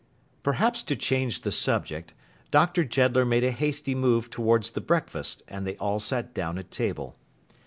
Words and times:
Perhaps 0.41 0.81
to 0.81 0.95
change 0.95 1.41
the 1.43 1.51
subject, 1.51 2.15
Dr. 2.49 2.83
Jeddler 2.83 3.23
made 3.23 3.43
a 3.43 3.51
hasty 3.51 3.93
move 3.93 4.31
towards 4.31 4.71
the 4.71 4.81
breakfast, 4.81 5.43
and 5.47 5.63
they 5.67 5.77
all 5.77 5.99
sat 5.99 6.33
down 6.33 6.57
at 6.57 6.71
table. 6.71 7.17